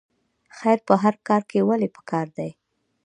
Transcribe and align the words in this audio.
خیر 0.57 0.79
په 0.87 0.93
هر 1.03 1.15
کار 1.27 1.41
کې 1.49 1.59
ولې 1.67 1.87
پکار 1.95 2.27
دی؟ 2.37 2.49